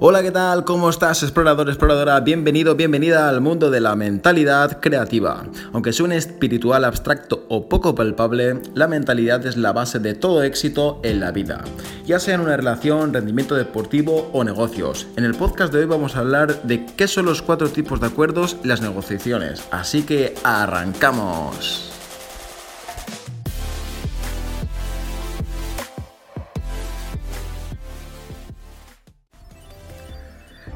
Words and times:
Hola, 0.00 0.22
¿qué 0.22 0.30
tal? 0.30 0.64
¿Cómo 0.64 0.90
estás, 0.90 1.24
explorador, 1.24 1.68
exploradora? 1.68 2.20
Bienvenido, 2.20 2.76
bienvenida 2.76 3.28
al 3.28 3.40
mundo 3.40 3.68
de 3.68 3.80
la 3.80 3.96
mentalidad 3.96 4.78
creativa. 4.78 5.44
Aunque 5.72 5.92
suene 5.92 6.16
espiritual, 6.16 6.84
abstracto 6.84 7.44
o 7.48 7.68
poco 7.68 7.96
palpable, 7.96 8.60
la 8.74 8.86
mentalidad 8.86 9.44
es 9.44 9.56
la 9.56 9.72
base 9.72 9.98
de 9.98 10.14
todo 10.14 10.44
éxito 10.44 11.00
en 11.02 11.18
la 11.18 11.32
vida, 11.32 11.64
ya 12.06 12.20
sea 12.20 12.36
en 12.36 12.42
una 12.42 12.56
relación, 12.56 13.12
rendimiento 13.12 13.56
deportivo 13.56 14.30
o 14.32 14.44
negocios. 14.44 15.08
En 15.16 15.24
el 15.24 15.34
podcast 15.34 15.72
de 15.72 15.80
hoy 15.80 15.86
vamos 15.86 16.14
a 16.14 16.20
hablar 16.20 16.62
de 16.62 16.86
qué 16.86 17.08
son 17.08 17.24
los 17.24 17.42
cuatro 17.42 17.68
tipos 17.68 18.00
de 18.00 18.06
acuerdos 18.06 18.56
y 18.62 18.68
las 18.68 18.80
negociaciones. 18.80 19.64
Así 19.72 20.04
que 20.04 20.32
arrancamos. 20.44 21.97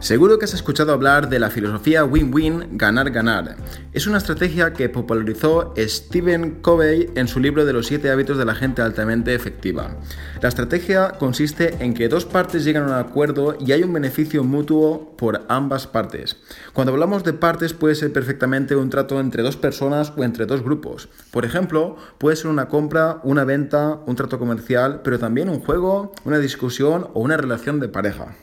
Seguro 0.02 0.36
que 0.36 0.46
has 0.46 0.54
escuchado 0.54 0.92
hablar 0.92 1.28
de 1.28 1.38
la 1.38 1.48
filosofía 1.48 2.04
win-win, 2.04 2.76
ganar-ganar. 2.76 3.54
Es 3.92 4.08
una 4.08 4.18
estrategia 4.18 4.72
que 4.72 4.88
popularizó 4.88 5.72
Stephen 5.78 6.60
Covey 6.60 7.08
en 7.14 7.28
su 7.28 7.38
libro 7.38 7.64
de 7.64 7.72
los 7.72 7.86
7 7.86 8.10
hábitos 8.10 8.36
de 8.36 8.44
la 8.44 8.56
gente 8.56 8.82
altamente 8.82 9.32
efectiva. 9.32 9.94
La 10.40 10.48
estrategia 10.48 11.12
consiste 11.20 11.76
en 11.78 11.94
que 11.94 12.08
dos 12.08 12.24
partes 12.24 12.64
llegan 12.64 12.82
a 12.82 12.86
un 12.86 12.92
acuerdo 12.94 13.56
y 13.60 13.70
hay 13.70 13.84
un 13.84 13.92
beneficio 13.92 14.42
mutuo 14.42 15.16
por 15.16 15.42
ambas 15.48 15.86
partes. 15.86 16.36
Cuando 16.72 16.92
hablamos 16.92 17.22
de 17.22 17.34
partes 17.34 17.72
puede 17.72 17.94
ser 17.94 18.12
perfectamente 18.12 18.74
un 18.74 18.90
trato 18.90 19.20
entre 19.20 19.44
dos 19.44 19.56
personas 19.56 20.12
o 20.16 20.24
entre 20.24 20.46
dos 20.46 20.64
grupos. 20.64 21.10
Por 21.30 21.44
ejemplo, 21.44 21.94
puede 22.18 22.34
ser 22.34 22.48
una 22.48 22.66
compra, 22.66 23.20
una 23.22 23.44
venta, 23.44 24.00
un 24.04 24.16
trato 24.16 24.40
comercial, 24.40 25.02
pero 25.04 25.20
también 25.20 25.48
un 25.48 25.60
juego, 25.60 26.12
una 26.24 26.40
discusión 26.40 27.06
o 27.14 27.20
una 27.20 27.36
relación 27.36 27.78
de 27.78 27.88
pareja. 27.88 28.34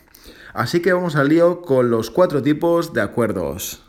Así 0.53 0.81
que 0.81 0.93
vamos 0.93 1.15
al 1.15 1.29
lío 1.29 1.61
con 1.61 1.89
los 1.89 2.09
cuatro 2.11 2.41
tipos 2.41 2.93
de 2.93 3.01
acuerdos. 3.01 3.81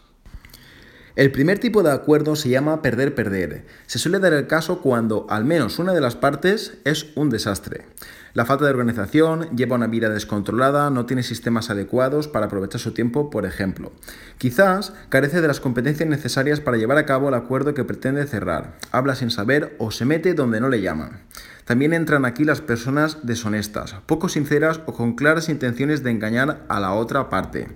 El 1.16 1.32
primer 1.32 1.58
tipo 1.58 1.82
de 1.82 1.90
acuerdo 1.90 2.36
se 2.36 2.48
llama 2.48 2.82
perder-perder. 2.82 3.64
Se 3.86 3.98
suele 3.98 4.20
dar 4.20 4.32
el 4.32 4.46
caso 4.46 4.80
cuando 4.80 5.26
al 5.28 5.44
menos 5.44 5.78
una 5.78 5.92
de 5.92 6.00
las 6.00 6.14
partes 6.14 6.78
es 6.84 7.08
un 7.16 7.30
desastre. 7.30 7.86
La 8.32 8.44
falta 8.44 8.64
de 8.64 8.70
organización, 8.70 9.48
lleva 9.56 9.74
una 9.74 9.88
vida 9.88 10.08
descontrolada, 10.08 10.88
no 10.90 11.04
tiene 11.04 11.24
sistemas 11.24 11.68
adecuados 11.68 12.28
para 12.28 12.46
aprovechar 12.46 12.80
su 12.80 12.92
tiempo, 12.92 13.28
por 13.28 13.44
ejemplo. 13.44 13.90
Quizás 14.38 14.92
carece 15.08 15.40
de 15.40 15.48
las 15.48 15.58
competencias 15.58 16.08
necesarias 16.08 16.60
para 16.60 16.76
llevar 16.76 16.96
a 16.96 17.06
cabo 17.06 17.28
el 17.28 17.34
acuerdo 17.34 17.74
que 17.74 17.82
pretende 17.82 18.24
cerrar, 18.28 18.76
habla 18.92 19.16
sin 19.16 19.32
saber 19.32 19.74
o 19.78 19.90
se 19.90 20.04
mete 20.04 20.34
donde 20.34 20.60
no 20.60 20.68
le 20.68 20.80
llaman. 20.80 21.22
También 21.64 21.92
entran 21.92 22.24
aquí 22.24 22.44
las 22.44 22.60
personas 22.60 23.18
deshonestas, 23.24 23.96
poco 24.06 24.28
sinceras 24.28 24.80
o 24.86 24.94
con 24.94 25.16
claras 25.16 25.48
intenciones 25.48 26.04
de 26.04 26.12
engañar 26.12 26.64
a 26.68 26.78
la 26.78 26.92
otra 26.92 27.30
parte. 27.30 27.66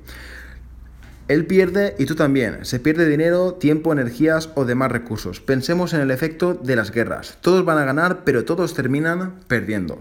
Él 1.27 1.47
pierde 1.47 1.95
y 1.99 2.05
tú 2.05 2.15
también. 2.15 2.67
Se 2.67 2.81
pierde 2.81 3.09
dinero, 3.09 3.55
tiempo, 3.55 3.93
energías 3.93 4.51
o 4.55 4.67
demás 4.67 4.93
recursos. 4.93 5.41
Pensemos 5.41 5.95
en 5.95 6.01
el 6.01 6.11
efecto 6.11 6.53
de 6.53 6.77
las 6.77 6.91
guerras. 6.91 7.39
Todos 7.41 7.65
van 7.65 7.79
a 7.79 7.85
ganar, 7.85 8.25
pero 8.25 8.45
todos 8.45 8.75
terminan 8.75 9.41
perdiendo. 9.49 9.99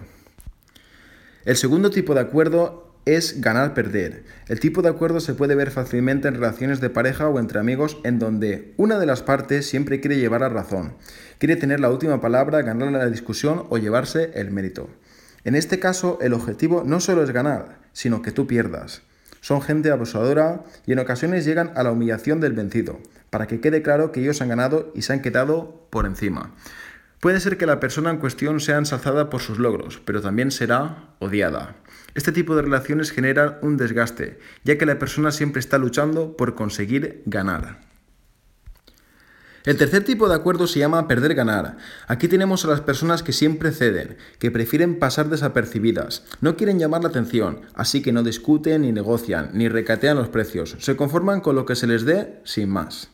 El 1.46 1.56
segundo 1.56 1.92
tipo 1.92 2.14
de 2.14 2.20
acuerdo 2.20 2.92
es 3.06 3.40
ganar-perder. 3.40 4.24
El 4.48 4.60
tipo 4.60 4.82
de 4.82 4.90
acuerdo 4.90 5.22
se 5.22 5.34
puede 5.34 5.56
ver 5.56 5.72
fácilmente 5.72 6.28
en 6.28 6.36
relaciones 6.36 6.82
de 6.82 6.90
pareja 6.90 7.30
o 7.30 7.40
entre 7.40 7.60
amigos 7.60 7.98
en 8.04 8.20
donde 8.20 8.74
una 8.78 9.00
de 9.00 9.06
las 9.06 9.22
partes 9.22 9.68
siempre 9.68 10.00
quiere 10.00 10.18
llevar 10.18 10.42
la 10.42 10.50
razón, 10.50 10.94
quiere 11.38 11.56
tener 11.56 11.80
la 11.80 11.90
última 11.90 12.22
palabra, 12.22 12.62
ganar 12.62 12.92
la 12.92 13.10
discusión 13.10 13.66
o 13.70 13.78
llevarse 13.78 14.32
el 14.36 14.52
mérito. 14.52 14.90
En 15.44 15.56
este 15.56 15.80
caso, 15.80 16.18
el 16.22 16.34
objetivo 16.34 16.84
no 16.86 17.02
solo 17.02 17.24
es 17.24 17.32
ganar, 17.32 17.80
sino 17.92 18.22
que 18.22 18.32
tú 18.32 18.48
pierdas. 18.48 19.02
Son 19.44 19.62
gente 19.62 19.92
abusadora 19.92 20.64
y 20.86 20.94
en 20.94 21.00
ocasiones 21.00 21.44
llegan 21.44 21.74
a 21.76 21.84
la 21.84 21.92
humillación 21.92 22.40
del 22.40 22.54
vencido, 22.54 23.02
para 23.30 23.46
que 23.46 23.60
quede 23.60 23.82
claro 23.82 24.14
que 24.14 24.22
ellos 24.22 24.42
han 24.42 24.48
ganado 24.48 24.94
y 24.96 25.02
se 25.02 25.12
han 25.12 25.22
quedado 25.22 25.86
por 25.90 26.06
encima. 26.06 26.54
Puede 27.20 27.42
ser 27.42 27.58
que 27.58 27.66
la 27.66 27.82
persona 27.82 28.10
en 28.10 28.20
cuestión 28.20 28.62
sea 28.62 28.78
ensalzada 28.78 29.30
por 29.30 29.42
sus 29.42 29.60
logros, 29.60 30.02
pero 30.06 30.22
también 30.22 30.50
será 30.50 31.10
odiada. 31.20 31.76
Este 32.16 32.32
tipo 32.32 32.56
de 32.56 32.62
relaciones 32.62 33.12
generan 33.12 33.58
un 33.62 33.76
desgaste, 33.76 34.40
ya 34.64 34.78
que 34.78 34.86
la 34.86 34.98
persona 34.98 35.30
siempre 35.34 35.60
está 35.60 35.78
luchando 35.78 36.38
por 36.38 36.56
conseguir 36.56 37.22
ganar. 37.26 37.82
El 39.66 39.78
tercer 39.78 40.04
tipo 40.04 40.28
de 40.28 40.36
acuerdo 40.36 40.68
se 40.68 40.80
llama 40.80 41.08
perder-ganar. 41.08 41.78
Aquí 42.08 42.28
tenemos 42.28 42.66
a 42.66 42.68
las 42.68 42.82
personas 42.82 43.24
que 43.24 43.32
siempre 43.32 43.72
ceden, 43.72 44.18
que 44.38 44.52
prefieren 44.52 45.00
pasar 45.00 45.30
desapercibidas, 45.30 46.24
no 46.42 46.58
quieren 46.58 46.80
llamar 46.80 47.04
la 47.04 47.10
atención, 47.10 47.62
así 47.74 48.02
que 48.02 48.12
no 48.12 48.24
discuten 48.24 48.82
ni 48.82 48.92
negocian, 48.92 49.52
ni 49.54 49.70
recatean 49.70 50.18
los 50.18 50.28
precios, 50.28 50.76
se 50.80 50.98
conforman 50.98 51.40
con 51.40 51.56
lo 51.56 51.66
que 51.66 51.76
se 51.78 51.88
les 51.88 52.04
dé 52.04 52.42
sin 52.44 52.70
más. 52.70 53.13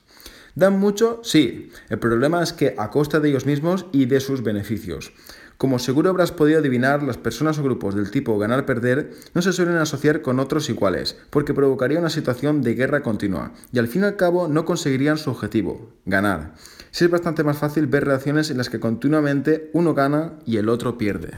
¿Dan 0.56 0.80
mucho? 0.80 1.22
Sí. 1.24 1.72
El 1.90 2.00
problema 2.00 2.42
es 2.44 2.54
que 2.54 2.76
a 2.78 2.90
costa 2.90 3.20
de 3.20 3.30
ellos 3.30 3.46
mismos 3.46 3.86
y 3.92 4.06
de 4.06 4.20
sus 4.20 4.44
beneficios. 4.44 5.12
Como 5.60 5.78
seguro 5.78 6.10
habrás 6.10 6.32
podido 6.32 6.60
adivinar, 6.60 7.04
las 7.04 7.18
personas 7.18 7.60
o 7.60 7.64
grupos 7.64 7.94
del 7.94 8.12
tipo 8.12 8.40
ganar-perder 8.40 9.12
no 9.34 9.42
se 9.42 9.52
suelen 9.52 9.76
asociar 9.76 10.22
con 10.22 10.40
otros 10.40 10.70
iguales, 10.70 11.18
porque 11.30 11.54
provocaría 11.54 12.00
una 12.00 12.10
situación 12.10 12.62
de 12.62 12.76
guerra 12.76 13.04
continua, 13.04 13.52
y 13.74 13.80
al 13.80 13.90
fin 13.90 14.04
y 14.04 14.06
al 14.06 14.16
cabo 14.16 14.48
no 14.48 14.64
conseguirían 14.64 15.18
su 15.18 15.32
objetivo, 15.32 15.92
ganar. 16.06 16.54
Si 16.92 17.04
es 17.04 17.12
bastante 17.12 17.44
más 17.44 17.58
fácil 17.58 17.88
ver 17.88 18.06
relaciones 18.06 18.50
en 18.50 18.58
las 18.58 18.70
que 18.70 18.80
continuamente 18.80 19.70
uno 19.74 19.94
gana 19.94 20.40
y 20.46 20.56
el 20.56 20.70
otro 20.70 20.98
pierde. 20.98 21.32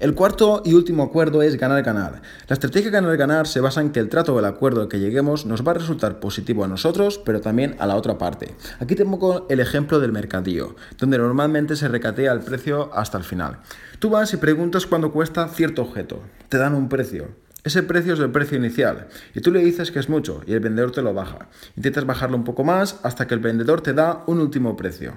El 0.00 0.14
cuarto 0.14 0.60
y 0.64 0.74
último 0.74 1.04
acuerdo 1.04 1.40
es 1.42 1.56
ganar-ganar. 1.56 2.20
La 2.48 2.54
estrategia 2.54 2.90
ganar-ganar 2.90 3.46
se 3.46 3.60
basa 3.60 3.80
en 3.80 3.90
que 3.90 4.00
el 4.00 4.08
trato 4.08 4.34
o 4.34 4.40
el 4.40 4.44
acuerdo 4.44 4.82
al 4.82 4.88
que 4.88 4.98
lleguemos 4.98 5.46
nos 5.46 5.64
va 5.64 5.70
a 5.70 5.74
resultar 5.74 6.18
positivo 6.18 6.64
a 6.64 6.68
nosotros, 6.68 7.18
pero 7.24 7.40
también 7.40 7.76
a 7.78 7.86
la 7.86 7.94
otra 7.94 8.18
parte. 8.18 8.56
Aquí 8.80 8.96
tengo 8.96 9.46
el 9.48 9.60
ejemplo 9.60 10.00
del 10.00 10.10
mercadillo, 10.10 10.74
donde 10.98 11.18
normalmente 11.18 11.76
se 11.76 11.86
recatea 11.86 12.32
el 12.32 12.40
precio 12.40 12.90
hasta 12.92 13.18
el 13.18 13.24
final. 13.24 13.58
Tú 14.00 14.10
vas 14.10 14.32
y 14.34 14.36
preguntas 14.36 14.84
cuánto 14.84 15.12
cuesta 15.12 15.46
cierto 15.46 15.82
objeto. 15.82 16.22
Te 16.48 16.58
dan 16.58 16.74
un 16.74 16.88
precio. 16.88 17.28
Ese 17.62 17.84
precio 17.84 18.14
es 18.14 18.20
el 18.20 18.32
precio 18.32 18.58
inicial 18.58 19.06
y 19.32 19.40
tú 19.40 19.50
le 19.52 19.60
dices 19.60 19.90
que 19.90 20.00
es 20.00 20.08
mucho 20.08 20.42
y 20.46 20.52
el 20.52 20.60
vendedor 20.60 20.90
te 20.90 21.02
lo 21.02 21.14
baja. 21.14 21.48
Intentas 21.76 22.04
bajarlo 22.04 22.36
un 22.36 22.44
poco 22.44 22.64
más 22.64 22.98
hasta 23.04 23.26
que 23.26 23.34
el 23.34 23.40
vendedor 23.40 23.80
te 23.80 23.94
da 23.94 24.24
un 24.26 24.40
último 24.40 24.76
precio. 24.76 25.14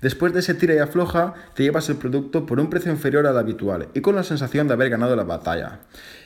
Después 0.00 0.32
de 0.32 0.40
ese 0.40 0.54
tira 0.54 0.74
y 0.74 0.78
afloja, 0.78 1.34
te 1.54 1.64
llevas 1.64 1.88
el 1.88 1.96
producto 1.96 2.46
por 2.46 2.60
un 2.60 2.70
precio 2.70 2.92
inferior 2.92 3.26
al 3.26 3.38
habitual 3.38 3.88
y 3.94 4.00
con 4.00 4.14
la 4.14 4.22
sensación 4.22 4.68
de 4.68 4.74
haber 4.74 4.90
ganado 4.90 5.16
la 5.16 5.24
batalla. 5.24 5.80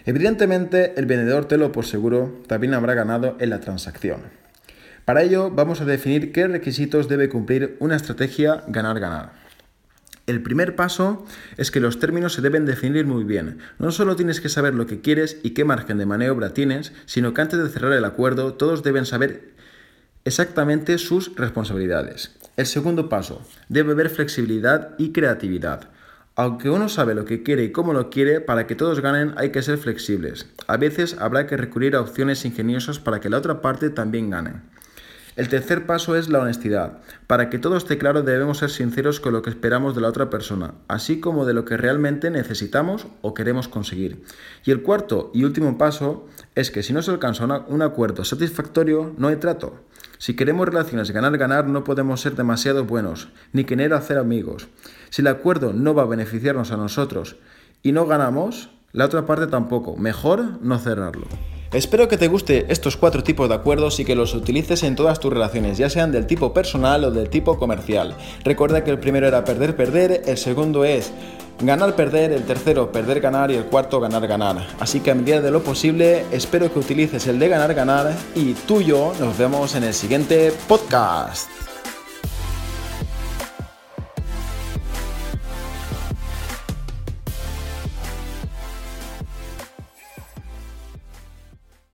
Evidentemente, 0.05 0.93
el 0.97 1.07
vendedor 1.07 1.47
te 1.47 1.57
lo 1.57 1.73
por 1.73 1.87
seguro 1.87 2.43
también 2.47 2.75
habrá 2.75 2.95
ganado 2.95 3.37
en 3.41 3.51
la 3.51 3.61
transacción. 3.61 4.21
Para 5.05 5.23
ello, 5.23 5.51
vamos 5.51 5.81
a 5.81 5.85
definir 5.85 6.33
qué 6.33 6.47
requisitos 6.47 7.09
debe 7.09 7.29
cumplir 7.29 7.77
una 7.81 7.97
estrategia 7.97 8.63
ganar-ganar. 8.69 9.43
El 10.27 10.43
primer 10.43 10.77
paso 10.77 11.27
es 11.57 11.73
que 11.73 11.81
los 11.81 11.99
términos 11.99 12.35
se 12.35 12.43
deben 12.43 12.65
definir 12.65 13.07
muy 13.07 13.25
bien. 13.25 13.59
No 13.81 13.91
solo 13.91 14.15
tienes 14.15 14.41
que 14.41 14.49
saber 14.49 14.75
lo 14.75 14.87
que 14.87 15.01
quieres 15.01 15.39
y 15.43 15.51
qué 15.51 15.65
margen 15.65 15.99
de 15.99 16.07
maniobra 16.07 16.55
tienes, 16.55 16.93
sino 17.07 17.35
que 17.35 17.41
antes 17.41 17.61
de 17.61 17.69
cerrar 17.69 17.93
el 17.93 18.05
acuerdo 18.05 18.55
todos 18.55 18.85
deben 18.85 19.05
saber 19.05 19.51
exactamente 20.25 20.99
sus 20.99 21.35
responsabilidades. 21.35 22.37
El 22.55 22.67
segundo 22.67 23.09
paso, 23.09 23.41
debe 23.71 23.93
haber 23.93 24.11
flexibilidad 24.11 24.91
y 24.99 25.13
creatividad. 25.13 25.89
Aunque 26.35 26.69
uno 26.69 26.91
sabe 26.91 27.15
lo 27.15 27.25
que 27.25 27.43
quiere 27.43 27.65
y 27.65 27.73
cómo 27.73 27.95
lo 27.95 28.11
quiere, 28.11 28.43
para 28.43 28.67
que 28.67 28.75
todos 28.75 29.01
ganen 29.01 29.33
hay 29.39 29.53
que 29.53 29.63
ser 29.63 29.79
flexibles. 29.79 30.51
A 30.67 30.77
veces 30.77 31.17
habrá 31.19 31.47
que 31.47 31.57
recurrir 31.57 31.97
a 31.97 32.03
opciones 32.03 32.45
ingeniosas 32.45 32.99
para 32.99 33.21
que 33.21 33.31
la 33.31 33.39
otra 33.39 33.63
parte 33.63 33.89
también 33.89 34.29
gane. 34.29 34.53
El 35.35 35.49
tercer 35.49 35.87
paso 35.87 36.15
es 36.15 36.29
la 36.29 36.41
honestidad. 36.41 36.99
Para 37.27 37.49
que 37.49 37.59
todo 37.59 37.79
esté 37.79 37.97
claro 37.97 38.23
debemos 38.23 38.59
ser 38.59 38.69
sinceros 38.69 39.19
con 39.19 39.33
lo 39.33 39.41
que 39.41 39.49
esperamos 39.49 39.95
de 39.95 40.03
la 40.03 40.09
otra 40.09 40.29
persona, 40.29 40.75
así 40.89 41.21
como 41.21 41.47
de 41.47 41.55
lo 41.55 41.65
que 41.65 41.79
realmente 41.79 42.31
necesitamos 42.31 43.07
o 43.23 43.33
queremos 43.33 43.67
conseguir. 43.67 44.25
Y 44.67 44.73
el 44.73 44.83
cuarto 44.83 45.31
y 45.33 45.45
último 45.45 45.79
paso 45.79 46.29
es 46.55 46.71
que 46.71 46.83
si 46.83 46.93
no 46.93 47.01
se 47.01 47.13
alcanza 47.13 47.47
un 47.47 47.81
acuerdo 47.81 48.25
satisfactorio, 48.25 49.15
no 49.17 49.29
hay 49.29 49.37
trato. 49.37 49.81
Si 50.23 50.35
queremos 50.35 50.69
relaciones 50.69 51.11
ganar-ganar, 51.11 51.67
no 51.67 51.83
podemos 51.83 52.21
ser 52.21 52.37
demasiado 52.37 52.85
buenos, 52.85 53.27
ni 53.53 53.65
querer 53.65 53.93
hacer 53.93 54.19
amigos. 54.19 54.69
Si 55.11 55.21
el 55.21 55.27
acuerdo 55.27 55.73
no 55.73 55.95
va 55.95 56.05
a 56.05 56.07
beneficiarnos 56.07 56.71
a 56.71 56.77
nosotros 56.77 57.35
y 57.83 57.91
no 57.91 58.07
ganamos, 58.07 58.71
la 58.93 59.07
otra 59.07 59.27
parte 59.27 59.49
tampoco. 59.49 59.97
Mejor 59.97 60.63
no 60.63 60.79
cerrarlo. 60.79 61.27
Espero 61.73 62.07
que 62.07 62.19
te 62.19 62.29
guste 62.29 62.67
estos 62.69 62.97
cuatro 62.97 63.25
tipos 63.25 63.49
de 63.49 63.57
acuerdos 63.57 63.99
y 63.99 64.05
que 64.05 64.15
los 64.15 64.33
utilices 64.35 64.85
en 64.85 64.95
todas 64.95 65.19
tus 65.19 65.33
relaciones, 65.33 65.77
ya 65.77 65.91
sean 65.91 66.13
del 66.13 66.29
tipo 66.29 66.55
personal 66.55 67.03
o 67.03 67.11
del 67.11 67.29
tipo 67.29 67.59
comercial. 67.59 68.15
Recuerda 68.45 68.85
que 68.85 68.93
el 68.93 69.01
primero 69.01 69.27
era 69.27 69.45
perder-perder, 69.45 70.23
el 70.27 70.39
segundo 70.39 70.85
es 70.85 71.13
ganar-perder, 71.67 72.33
el 72.33 72.45
tercero 72.45 72.91
perder-ganar 72.91 73.51
y 73.51 73.55
el 73.55 73.65
cuarto 73.65 74.01
ganar-ganar. 74.01 74.67
Así 74.81 75.01
que 75.01 75.11
a 75.11 75.15
medida 75.15 75.41
de 75.41 75.51
lo 75.51 75.63
posible, 75.63 76.25
espero 76.31 76.73
que 76.73 76.79
utilices 76.79 77.27
el 77.27 77.39
de 77.39 77.49
ganar-ganar 77.49 78.13
y 78.35 78.55
tú 78.55 78.81
y 78.81 78.87
yo 78.87 79.13
nos 79.19 79.37
vemos 79.39 79.75
en 79.75 79.85
el 79.85 79.95
siguiente 79.95 80.53
podcast. 80.69 81.62